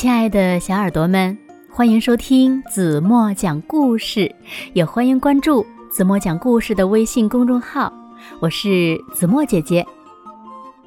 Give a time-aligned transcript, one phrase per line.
[0.00, 1.36] 亲爱的小耳朵们，
[1.70, 4.34] 欢迎收听子墨讲故事，
[4.72, 7.92] 也欢迎关注子墨讲故事的微信公众号。
[8.40, 9.86] 我是子墨姐姐。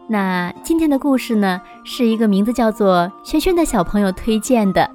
[0.07, 4.89] 那今天的故事呢，是一个名字叫做轩轩的小朋友推荐的，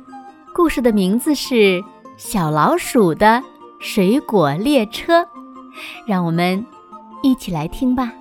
[0.53, 1.55] 故事的名字是
[2.17, 3.41] 《小老鼠的
[3.79, 5.23] 水果列车》，
[6.09, 6.67] 让我们
[7.23, 8.13] 一起来听吧。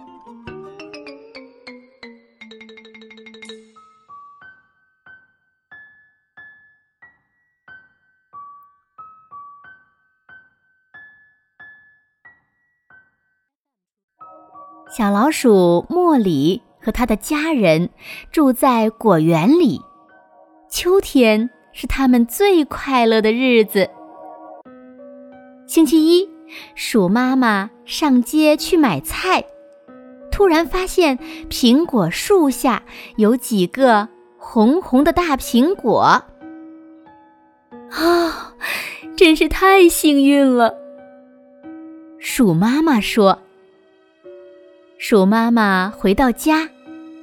[14.89, 17.89] 小老鼠莫里和他的家人
[18.32, 19.82] 住在果园里。
[20.69, 23.89] 秋天是他们最快乐的日子。
[25.68, 26.29] 星期一，
[26.73, 29.43] 鼠妈妈上街去买菜，
[30.31, 31.19] 突然发现
[31.50, 32.81] 苹果树下
[33.17, 36.23] 有几个红红的大苹果。
[37.92, 38.53] 啊，
[39.17, 40.73] 真是太幸运了！
[42.17, 43.42] 鼠妈妈说。
[44.98, 46.67] 鼠妈妈回到家，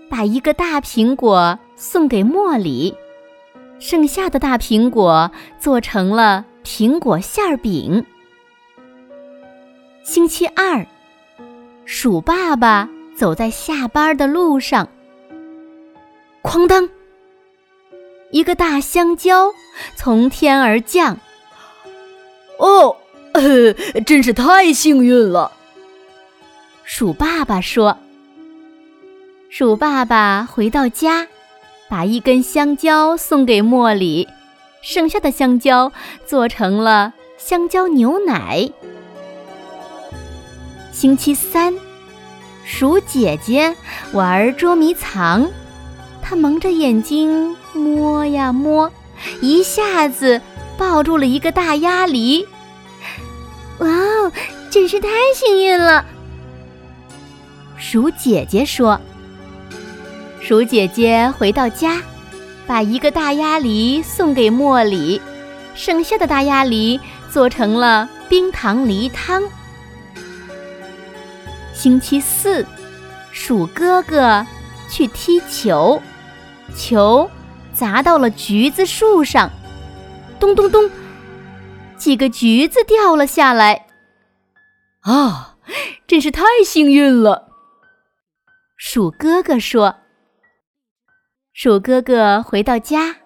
[0.09, 2.95] 把一个大苹果送给茉莉，
[3.81, 8.07] 剩下的大苹果做成了苹果馅儿饼。
[10.05, 10.87] 星期二，
[11.85, 14.89] 鼠爸爸走在下班的路上，
[16.45, 16.89] 哐当，
[18.31, 19.53] 一个大香蕉
[19.97, 21.19] 从天而降。
[22.61, 22.97] 哦，
[23.33, 23.73] 呃
[24.07, 25.51] 真是太幸运了。
[26.87, 27.97] 鼠爸爸说
[29.49, 31.27] ：“鼠爸爸回到家，
[31.89, 34.29] 把一根香蕉送给茉莉，
[34.83, 35.91] 剩下的香蕉
[36.27, 38.71] 做成了香蕉牛奶。”
[40.93, 41.75] 星期三，
[42.67, 43.75] 鼠姐姐
[44.13, 45.51] 玩捉迷藏，
[46.23, 48.93] 她蒙着眼睛摸呀摸，
[49.41, 50.39] 一下子
[50.77, 52.47] 抱住了一个大鸭梨。
[53.79, 54.33] 哇哦，
[54.71, 56.05] 真是太幸运了！
[57.77, 59.01] 鼠姐姐说
[60.41, 62.01] ：“鼠姐姐回到家，
[62.67, 65.21] 把一个大鸭梨送给茉莉，
[65.75, 66.99] 剩下的大鸭梨
[67.31, 69.43] 做成了冰糖梨汤。”
[71.75, 72.65] 星期四，
[73.33, 74.47] 鼠哥哥
[74.89, 76.01] 去踢球，
[76.77, 77.29] 球
[77.75, 79.51] 砸到了橘子树上，
[80.39, 80.89] 咚咚咚，
[81.97, 83.87] 几个橘子掉了下来。
[85.01, 85.57] 啊，
[86.07, 87.44] 真是太幸运了！
[88.87, 89.97] 鼠哥哥说
[91.55, 93.17] ：“鼠哥哥回到家，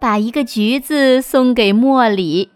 [0.00, 2.52] 把一个橘子送给茉莉，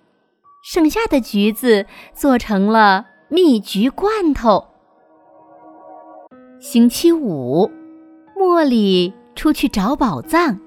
[0.62, 1.84] 剩下的橘子
[2.15, 4.69] 做成了蜜橘罐头。”
[6.62, 7.69] 星期五，
[8.37, 10.60] 茉莉出去找宝藏，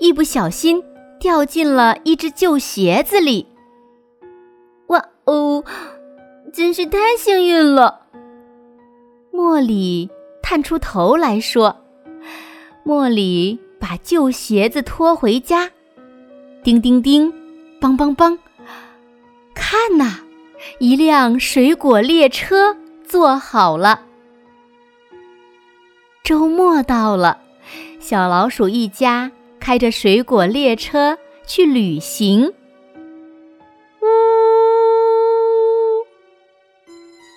[0.00, 0.82] 一不小心
[1.20, 3.46] 掉进了一只旧鞋子里。
[4.88, 5.62] 哇哦，
[6.52, 8.08] 真是太幸运了！
[9.32, 10.10] 茉莉。
[10.46, 11.74] 探出头来说
[12.84, 15.70] ：“茉莉把旧鞋子拖回家，
[16.62, 17.32] 叮叮叮，
[17.80, 18.38] 梆梆梆，
[19.54, 20.18] 看呐，
[20.80, 24.02] 一辆水果列车做好了。
[26.22, 27.38] 周末到了，
[27.98, 31.16] 小老鼠一家开着水果列车
[31.46, 32.52] 去旅行。
[34.02, 34.04] 呜，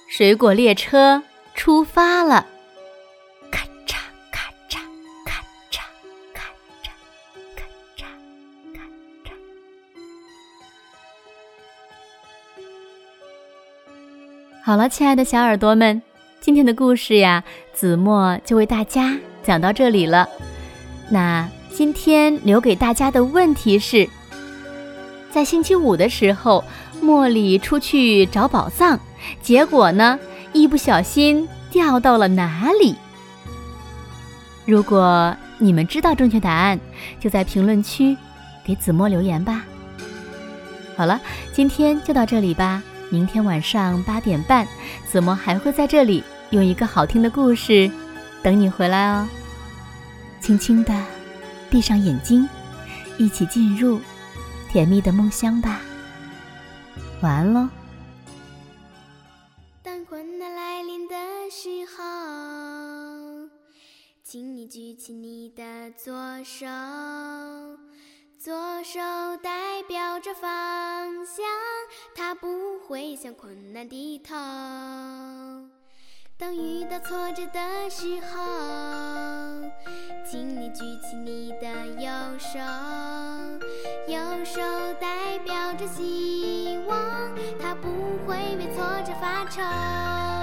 [0.09, 1.23] 水果列车
[1.55, 2.45] 出发了。”
[14.67, 16.01] 好了，亲爱的小耳朵们，
[16.41, 17.41] 今天的故事呀，
[17.73, 20.27] 子墨就为大家讲到这里了。
[21.09, 24.09] 那今天留给大家的问题是：
[25.31, 26.65] 在星期五的时候，
[27.01, 28.99] 茉莉出去找宝藏，
[29.41, 30.19] 结果呢，
[30.51, 32.93] 一不小心掉到了哪里？
[34.65, 36.77] 如果你们知道正确答案，
[37.21, 38.17] 就在评论区
[38.65, 39.63] 给子墨留言吧。
[40.97, 41.21] 好了，
[41.53, 42.83] 今天就到这里吧。
[43.09, 44.67] 明天晚上八点半，
[45.09, 47.89] 子墨还会在这里用一个好听的故事
[48.43, 49.27] 等你回来哦。
[50.41, 50.93] 轻轻的
[51.69, 52.47] 闭上眼睛，
[53.17, 53.99] 一起进入
[54.69, 55.79] 甜蜜的梦乡吧。
[57.21, 57.67] 晚安喽。
[59.81, 61.15] 当困难来临的
[61.49, 62.03] 时候，
[64.23, 65.63] 请你举起你的
[65.97, 66.13] 左
[66.43, 66.65] 手。
[68.47, 69.01] 左手
[69.43, 71.45] 代表着方向，
[72.15, 74.33] 它不会向困难低头。
[76.37, 79.69] 当遇到挫折的时候，
[80.25, 81.67] 请你举起你的
[81.99, 82.09] 右
[82.39, 82.57] 手，
[84.07, 84.61] 右手
[84.93, 86.97] 代表着希望，
[87.59, 87.89] 它不
[88.25, 90.36] 会为挫折发愁。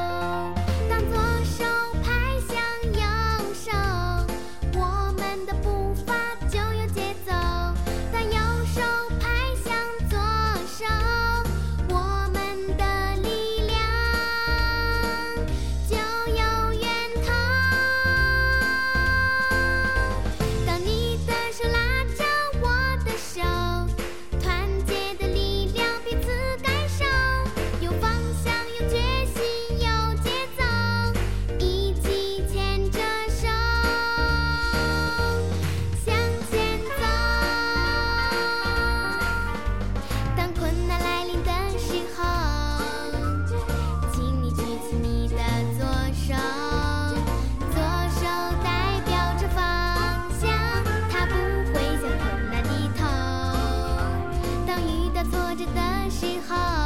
[55.56, 56.83] 着的信号。